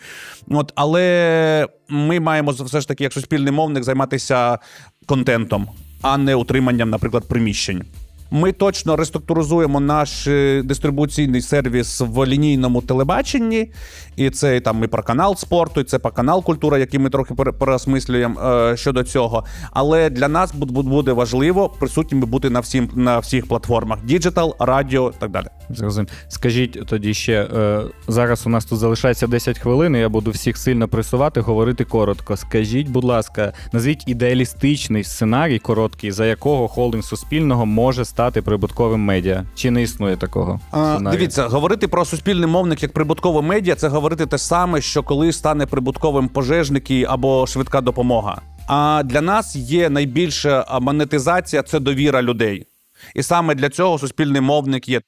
[0.48, 4.58] От, але ми маємо все ж таки, як суспільний мовник, займатися
[5.06, 5.68] контентом,
[6.02, 7.84] а не утриманням, наприклад, приміщень.
[8.30, 13.72] Ми точно реструктуризуємо наш е, дистрибуційний сервіс в лінійному телебаченні,
[14.16, 17.34] і це там і про канал спорту, і це про канал культура, який ми трохи
[17.34, 19.44] пере- переосмислюємо е, щодо цього.
[19.70, 24.56] Але для нас буд- буд- буде важливо присутніми бути на всім на всіх платформах: digital,
[24.58, 25.46] радіо і так далі.
[25.70, 26.08] Зрозумів.
[26.28, 29.96] Скажіть тоді ще е, зараз у нас тут залишається 10 хвилин.
[29.96, 32.36] і Я буду всіх сильно пресувати, говорити коротко.
[32.36, 39.44] Скажіть, будь ласка, назвіть ідеалістичний сценарій короткий, за якого холдинг суспільного може стати прибутковим медіа.
[39.54, 40.60] Чи не існує такого?
[40.70, 45.32] А, дивіться, говорити про суспільний мовник як прибуткове медіа це говорити те саме, що коли
[45.32, 48.42] стане прибутковим пожежники або швидка допомога.
[48.66, 52.66] А для нас є найбільша монетизація це довіра людей.
[53.14, 55.00] І саме для цього суспільний мовник є.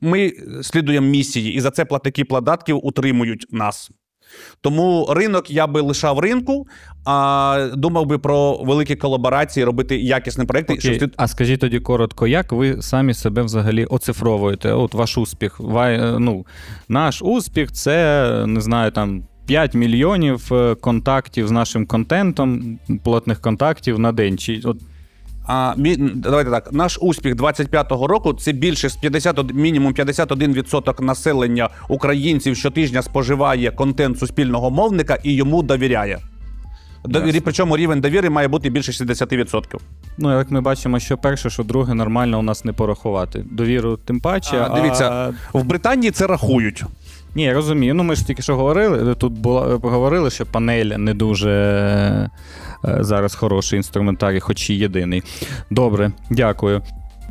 [0.00, 3.90] Ми слідуємо місії, і за це платники податків утримують нас.
[4.60, 6.66] Тому ринок я би лишав ринку,
[7.04, 10.72] а думав би про великі колаборації, робити якісні проекти.
[10.72, 10.94] Окей.
[10.94, 14.72] щоб А скажіть тоді коротко, як ви самі себе взагалі оцифровуєте?
[14.72, 15.60] От ваш успіх.
[15.60, 16.46] Вай, е, ну,
[16.88, 19.22] наш успіх це не знаю там.
[19.46, 24.38] 5 мільйонів е, контактів з нашим контентом, плотних контактів на день.
[24.38, 24.76] Чи от
[25.46, 25.74] А,
[26.14, 26.72] давайте так.
[26.72, 34.18] Наш успіх 25-го року це більше з 50, мінімум 51% населення українців щотижня споживає контент
[34.18, 36.18] суспільного мовника і йому довіряє.
[37.04, 39.78] Довірі, причому рівень довіри має бути більше 60%.
[40.18, 43.44] Ну, як ми бачимо, що перше, що друге, нормально у нас не порахувати.
[43.50, 44.66] Довіру тим паче.
[44.70, 46.84] А, дивіться, В Британії це рахують.
[47.34, 47.94] Ні, я розумію.
[47.94, 49.14] Ну, ми ж тільки що говорили.
[49.14, 51.50] Тут була поговорили, що панель не дуже
[52.84, 55.22] е, зараз хороший інструментарій, хоч і єдиний.
[55.70, 56.82] Добре, дякую.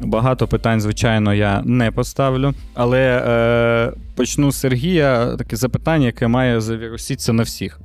[0.01, 2.53] Багато питань, звичайно, я не поставлю.
[2.73, 5.35] Але е, почну з Сергія.
[5.37, 7.79] Таке запитання, яке має завіруситися на всіх.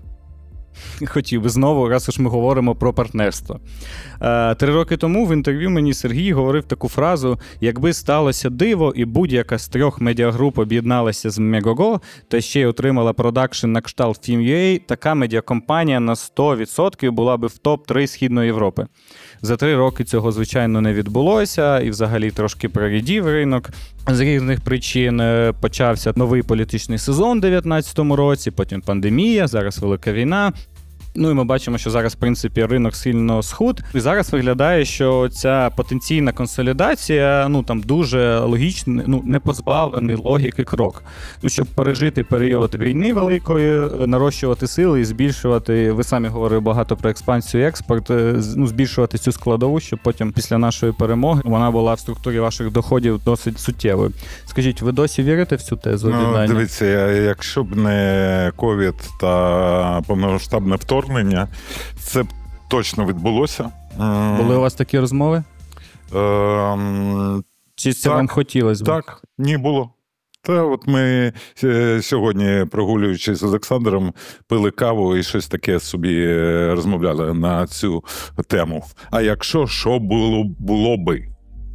[1.06, 3.60] Хотів би знову, раз уж ми говоримо про партнерство.
[4.22, 9.04] Е, Три роки тому в інтерв'ю мені Сергій говорив таку фразу: якби сталося диво, і
[9.04, 14.80] будь-яка з трьох медіагруп об'єдналася з Мегого, та ще й отримала продакшн на кшталт Film.ua,
[14.86, 18.86] така медіакомпанія на 100% була би в топ-3 Східної Європи.
[19.42, 23.70] За три роки цього, звичайно, не відбулося, і взагалі трошки прорідів ринок.
[24.06, 30.12] З різних причин Е, почався новий політичний сезон у 2019 році, потім пандемія, зараз велика
[30.12, 30.52] війна.
[31.18, 33.80] Ну і ми бачимо, що зараз, в принципі, ринок сильно схуд.
[33.94, 40.64] І зараз виглядає, що ця потенційна консолідація ну там дуже логічний, ну не позбавлений логіки
[40.64, 41.02] крок.
[41.42, 45.92] Ну, щоб пережити період війни великої, нарощувати сили і збільшувати.
[45.92, 50.32] Ви самі говорили багато про експансію і експорт, е, ну, збільшувати цю складову, щоб потім
[50.32, 54.12] після нашої перемоги вона була в структурі ваших доходів досить суттєвою.
[54.46, 56.10] Скажіть, ви досі вірите в цю тезу?
[56.10, 61.07] Ну, дивіться, якщо б не ковід та повномасштабне вторгнення,
[61.98, 62.26] це б
[62.70, 63.70] точно відбулося.
[64.38, 65.42] Були у вас такі розмови?
[66.14, 67.44] ем,
[67.74, 68.16] Чи це Так.
[68.16, 68.86] вам хотілося б?
[68.86, 69.90] Так, ні, було.
[70.42, 71.32] Та от ми
[71.64, 74.14] е, сьогодні, прогулюючись з Олександром,
[74.46, 78.04] пили каву і щось таке собі е, розмовляли на цю
[78.46, 78.84] тему.
[79.10, 81.28] А якщо що було, було би?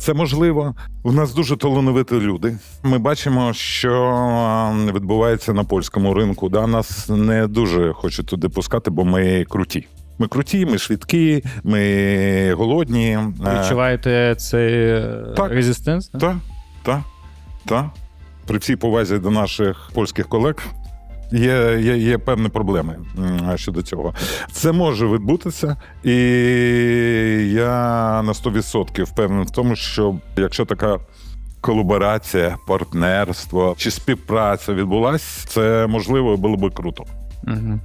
[0.03, 0.75] Це можливо.
[1.03, 2.57] У нас дуже талановиті люди.
[2.83, 3.91] Ми бачимо, що
[4.89, 6.49] е, відбувається на польському ринку.
[6.49, 6.67] Да?
[6.67, 9.87] Нас не дуже хочуть туди пускати, бо ми круті.
[10.19, 13.09] Ми круті, ми швидкі, ми голодні.
[13.45, 15.51] Е, Відчуваєте цей е, Так.
[15.51, 16.07] резистенс?
[16.07, 16.35] так,
[16.83, 17.01] так,
[17.65, 17.85] так.
[18.47, 20.55] При всій повазі до наших польських колег
[21.33, 22.99] є, є, є певні проблеми
[23.55, 24.13] щодо цього.
[24.51, 26.13] Це може відбутися, і
[27.53, 30.99] я на 100% впевнений в тому, що якщо така.
[31.61, 37.03] Колаборація, партнерство чи співпраця відбулася, це можливо було би круто.
[37.47, 37.79] Угу.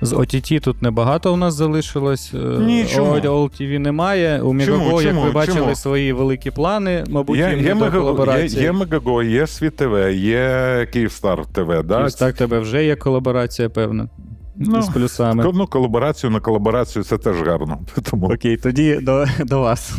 [0.00, 2.32] З OTT тут небагато у нас залишилось.
[2.34, 3.12] Е, Ні, чому?
[3.14, 4.42] OLTV немає.
[4.42, 5.74] У Мегаго, як ви бачили, чому?
[5.74, 7.04] свої великі плани.
[7.08, 8.62] Мабуть, Є, їм є, Мегаго, є, колаборації.
[8.62, 11.82] є Мегаго, є Світ ТВ, є Київстар ТВ.
[11.82, 11.96] Да?
[11.96, 14.08] Київстар тебе вже є колаборація, певно.
[14.56, 15.52] Ну, з плюсами.
[15.54, 17.78] Ну, колаборацію на колаборацію це теж гарно.
[18.10, 19.94] Тому Окей, тоді до, до вас.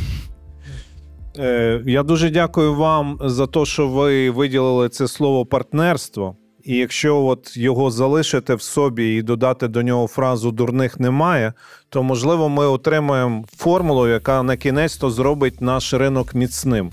[1.40, 6.36] Е, Я дуже дякую вам за те, що ви виділили це слово партнерство.
[6.68, 11.54] І якщо от його залишити в собі і додати до нього фразу дурних немає,
[11.90, 16.92] то можливо ми отримаємо формулу, яка на кінець то зробить наш ринок міцним.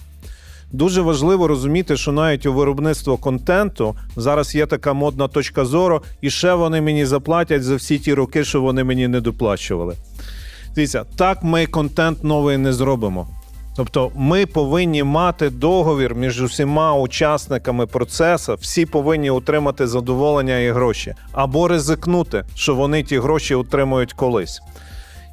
[0.72, 6.30] Дуже важливо розуміти, що навіть у виробництво контенту зараз є така модна точка зору, і
[6.30, 9.94] ще вони мені заплатять за всі ті роки, що вони мені не доплачували.
[10.74, 13.28] Дивіться, так ми контент новий не зробимо.
[13.76, 21.14] Тобто ми повинні мати договір між усіма учасниками процесу, всі повинні отримати задоволення і гроші,
[21.32, 24.60] або ризикнути, що вони ті гроші отримують колись.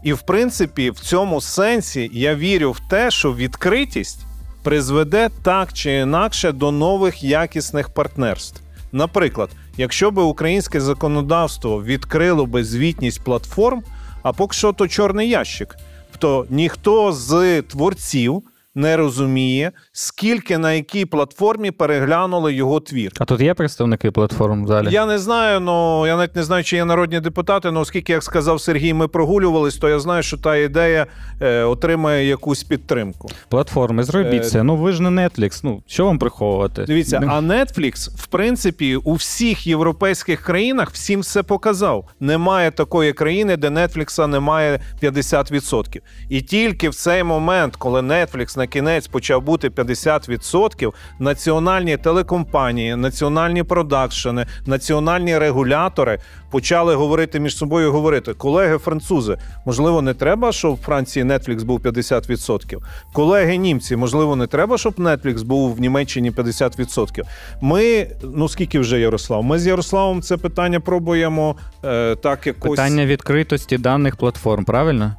[0.03, 4.25] І в принципі, в цьому сенсі я вірю в те, що відкритість
[4.63, 8.61] призведе так чи інакше до нових якісних партнерств.
[8.91, 13.83] Наприклад, якщо би українське законодавство відкрило би звітність платформ,
[14.23, 15.75] а поки що то чорний ящик,
[16.21, 18.43] то ніхто з творців
[18.75, 23.11] не розуміє, скільки на якій платформі переглянули його твір.
[23.19, 24.87] А тут є представники платформ в залі?
[24.91, 27.67] Я не знаю, ну я навіть не знаю, чи є народні депутати.
[27.67, 31.07] але оскільки, як сказав Сергій, ми прогулювались, то я знаю, що та ідея
[31.41, 33.29] е, отримає якусь підтримку.
[33.49, 34.63] Платформи, зробіть Е.
[34.63, 35.61] Ну ви ж не Netflix.
[35.63, 36.83] Ну що вам приховувати?
[36.83, 42.09] Дивіться, а Netflix, в принципі, у всіх європейських країнах всім все показав.
[42.19, 45.99] Немає такої країни, де Netflix немає 50%.
[46.29, 53.63] І тільки в цей момент, коли Netflix на кінець почав бути 50%, національні телекомпанії, національні
[53.63, 56.19] продакшени, національні регулятори
[56.51, 57.91] почали говорити між собою.
[57.91, 62.77] Говорити, колеги французи, можливо, не треба, щоб в Франції Netflix був 50%.
[63.13, 67.21] Колеги німці, можливо, не треба, щоб Netflix був в Німеччині 50%.
[67.61, 69.43] Ми, ну скільки вже Ярослав?
[69.43, 75.15] Ми з Ярославом це питання пробуємо е, так якось Питання відкритості даних платформ, правильно?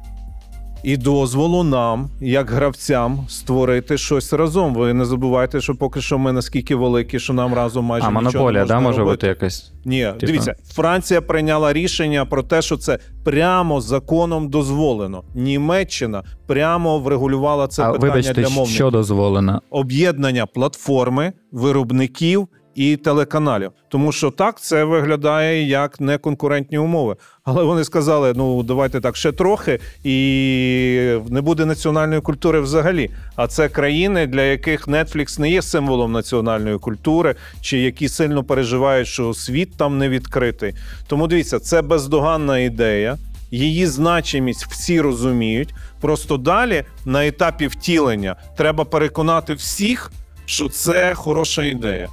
[0.83, 4.73] І дозволу нам, як гравцям, створити щось разом.
[4.75, 8.21] Ви не забувайте, що поки що ми наскільки великі, що нам разом майже а нічого
[8.23, 9.15] не монополія, можна да, може робити.
[9.15, 9.71] бути якась.
[9.85, 10.25] Ні, Типа?
[10.25, 15.23] дивіться, Франція прийняла рішення про те, що це прямо законом дозволено.
[15.35, 18.75] Німеччина прямо врегулювала це а питання вибачте, для мовників.
[18.75, 19.61] що дозволено?
[19.69, 23.71] об'єднання платформи, виробників і телеканалів.
[23.89, 27.15] Тому що так це виглядає як неконкурентні умови.
[27.43, 33.09] Але вони сказали: ну давайте так ще трохи, і не буде національної культури взагалі.
[33.35, 39.07] А це країни, для яких Netflix не є символом національної культури, чи які сильно переживають,
[39.07, 40.73] що світ там не відкритий.
[41.07, 43.17] Тому дивіться, це бездоганна ідея.
[43.51, 45.73] Її значимість всі розуміють.
[46.01, 50.11] Просто далі на етапі втілення треба переконати всіх,
[50.45, 52.09] що це хороша ідея.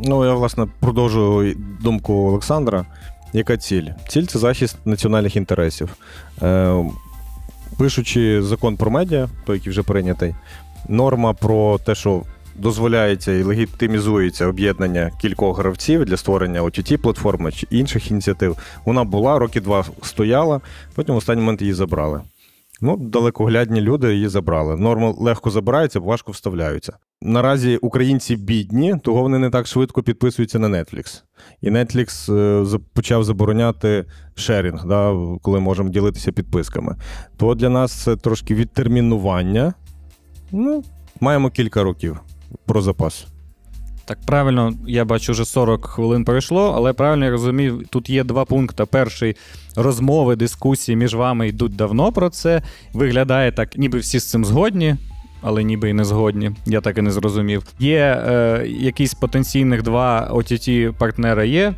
[0.00, 2.86] Ну, я, власне, продовжую думку Олександра.
[3.32, 3.88] Яка ціль?
[4.08, 5.96] Ціль це захист національних інтересів.
[6.42, 6.84] Е,
[7.78, 10.34] пишучи закон про медіа, той, який вже прийнятий,
[10.88, 12.22] норма про те, що
[12.56, 18.56] дозволяється і легітимізується об'єднання кількох гравців для створення ott платформи чи інших ініціатив.
[18.84, 20.60] Вона була, роки два стояла,
[20.94, 22.20] потім в останній момент її забрали.
[22.80, 24.76] Ну, далекоглядні люди її забрали.
[24.76, 26.92] Норми легко забираються, важко вставляються.
[27.24, 31.22] Наразі українці бідні, того вони не так швидко підписуються на Netflix.
[31.60, 32.34] І Netflix
[32.76, 34.04] е, почав забороняти
[34.34, 36.96] шерінг, да, коли можемо ділитися підписками.
[37.36, 39.74] То для нас це трошки відтермінування.
[40.52, 40.84] Ну,
[41.20, 42.20] маємо кілька років
[42.66, 43.26] про запас.
[44.04, 48.44] Так, правильно, я бачу, вже 40 хвилин пройшло, але правильно я розумів, тут є два
[48.44, 48.84] пункти.
[48.84, 49.36] Перший
[49.76, 52.62] розмови, дискусії між вами йдуть давно про це.
[52.92, 54.96] Виглядає так, ніби всі з цим згодні.
[55.42, 57.62] Але ніби і не згодні, я так і не зрозумів.
[57.78, 61.74] Є е, якісь потенційних два ott партнера є.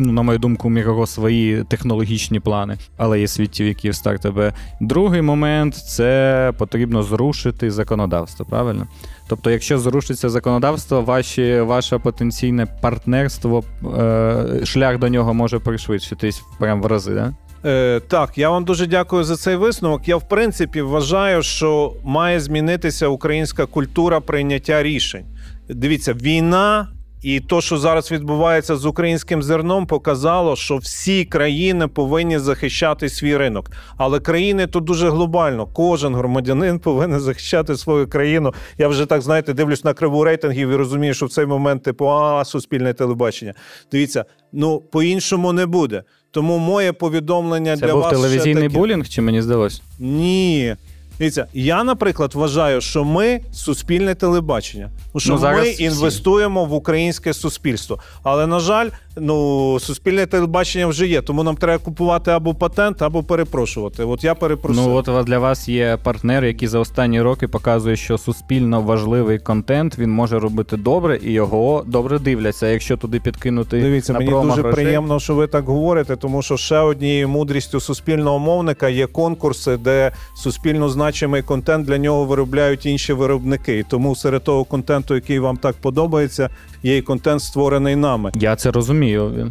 [0.00, 4.52] Ну, на мою думку, у Мігаго свої технологічні плани, але є світівки в стартапе.
[4.80, 8.86] Другий момент це потрібно зрушити законодавство, правильно?
[9.28, 13.64] Тобто, якщо зрушиться законодавство, ваші, ваше потенційне партнерство,
[13.98, 17.34] е, шлях до нього може пришвидшитись прямо в рази, да?
[17.64, 20.08] Е, так, я вам дуже дякую за цей висновок.
[20.08, 25.24] Я в принципі вважаю, що має змінитися українська культура прийняття рішень.
[25.68, 26.88] Дивіться, війна
[27.22, 33.36] і то, що зараз відбувається з українським зерном, показало, що всі країни повинні захищати свій
[33.36, 33.70] ринок.
[33.96, 35.66] Але країни тут дуже глобально.
[35.66, 38.54] Кожен громадянин повинен захищати свою країну.
[38.78, 42.08] Я вже так знаєте, дивлюсь на криву рейтингів і розумію, що в цей момент типу
[42.08, 43.54] а суспільне телебачення.
[43.92, 46.02] Дивіться, ну по-іншому не буде.
[46.30, 48.78] Тому моє повідомлення Це для був вас телевізійний ще таке.
[48.78, 49.82] булінг, чи мені здалось?
[49.98, 50.76] Ні.
[51.18, 54.90] Дивіться, я, наприклад, вважаю, що ми суспільне телебачення.
[55.16, 55.82] Що Ну, ми всі.
[55.84, 57.98] інвестуємо в українське суспільство.
[58.22, 58.88] Але, на жаль,
[59.20, 64.04] ну, суспільне телебачення вже є, тому нам треба купувати або патент, або перепрошувати.
[64.04, 64.84] От я перепросив.
[64.88, 69.98] Ну от для вас є партнер, який за останні роки показує, що суспільно важливий контент
[69.98, 72.66] він може робити добре і його добре дивляться.
[72.66, 76.56] Якщо туди підкинути Дивіться, на мені дуже грошей, приємно, що ви так говорите, тому що
[76.56, 83.12] ще однією мудрістю суспільного мовника є конкурси, де суспільно значимий контент для нього виробляють інші
[83.12, 83.78] виробники.
[83.78, 86.50] І тому серед того контенту, який вам так подобається,
[86.82, 88.32] є і контент створений нами.
[88.34, 89.07] Я це розумію.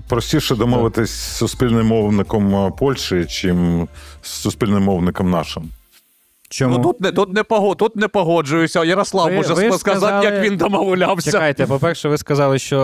[0.08, 3.88] Простіше домовитись з суспільним мовником Польщі, чим
[4.22, 5.70] з суспільним мовником нашим.
[6.50, 6.78] Чому?
[6.78, 8.84] Ну тут не тут не погод, тут не погоджуюся.
[8.84, 11.32] Ярослав Ви- може ви сказати, сказали- як він домовлявся.
[11.32, 12.80] Чекайте, по-перше, ви сказали, що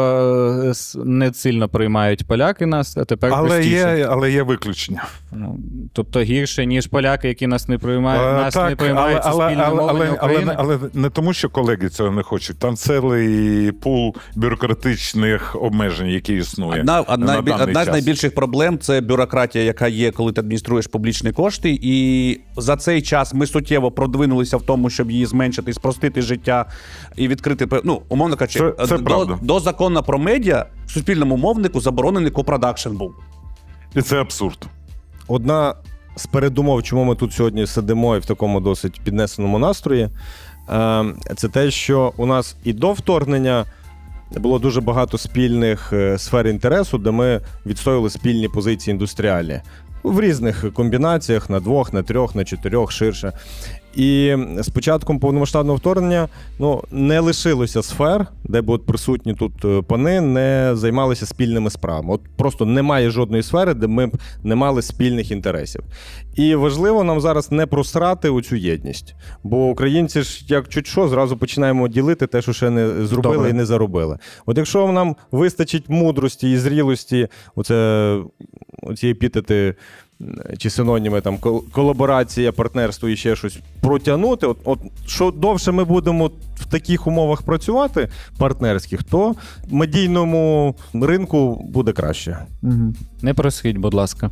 [0.66, 0.74] е,
[1.05, 3.97] не сильно приймають поляки нас, а тепер Але простіше.
[3.97, 5.05] є, але є виключення.
[5.32, 5.59] Ну,
[5.93, 9.84] тобто гірше, ніж поляки, які нас не приймають, Е, нас не приймають але, але, але,
[9.89, 10.53] але, України.
[10.57, 12.59] але не тому, що колеги цього не хочуть.
[12.59, 16.80] Там цілий пул бюрократичних обмежень, які існує.
[16.80, 20.88] Одна, одна, на даний одна з найбільших проблем це бюрократія, яка є, коли ти адмініструєш
[20.88, 21.80] публічні кошти.
[21.82, 26.66] І за цей час ми суттєво продвинулися в тому, щоб її зменшити, спростити життя
[27.16, 29.39] і відкрити ну, умовно кажучи, Це- це до, правда.
[29.41, 33.14] до закону про медіа суспільному мовнику заборонений копродакшн був.
[33.95, 34.68] І це абсурд.
[35.28, 35.76] Одна
[36.16, 40.10] з передумов, чому ми тут сьогодні сидимо і в такому досить піднесеному настрої,
[40.70, 43.66] е, це те, що у нас і до вторгнення
[44.38, 49.62] було дуже багато спільних е, сфер інтересу, де ми відстоювали спільні позиції індустріальні
[50.04, 53.34] в різних комбінаціях на двох, на трьох, на чотирьох ширше.
[53.95, 56.27] І з початком повномасштабного вторгнення
[56.59, 62.13] ну, не лишилося сфер, де б от присутні тут е, пани не займалися спільними справами.
[62.13, 65.81] От просто немає жодної сфери, де ми б не мали спільних інтересів.
[66.35, 69.15] І важливо нам зараз не просрати оцю єдність.
[69.43, 73.49] Бо українці ж, як чуть що, зразу починаємо ділити те, що ще не зробили Добре.
[73.49, 74.17] і не заробили.
[74.45, 78.17] От якщо нам вистачить мудрості і зрілості, оце
[78.81, 79.75] оці епітети
[80.57, 81.38] чи синоніми там
[81.71, 84.47] колаборація, партнерство і ще щось протягнути.
[84.47, 89.36] От, от що довше ми будемо в таких умовах працювати, партнерських, то
[89.67, 92.38] медійному ринку буде краще.
[93.21, 94.32] Не просхіть, будь ласка.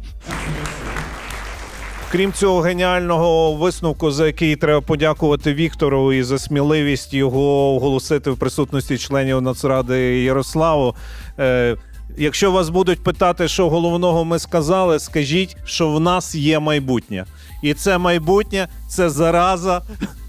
[2.11, 8.37] Крім цього геніального висновку, за який треба подякувати Віктору і за сміливість його оголосити в
[8.37, 10.95] присутності членів Нацради Ярославу.
[12.17, 17.25] Якщо вас будуть питати, що головного ми сказали, скажіть, що в нас є майбутнє.
[17.63, 19.81] І це майбутнє це зараза,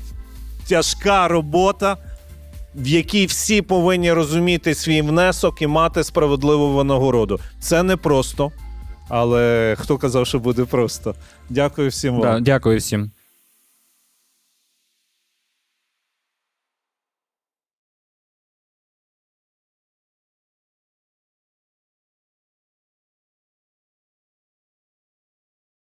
[0.69, 1.97] тяжка робота,
[2.75, 7.41] в якій всі повинні розуміти свій внесок і мати справедливу винагороду.
[7.61, 8.53] Це не просто.
[9.09, 11.15] Але хто казав, що буде просто?
[11.51, 12.23] Дякую всім вам.
[12.23, 13.11] Да, дякую всім.